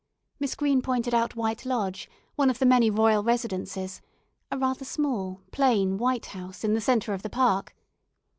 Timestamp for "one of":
2.35-2.57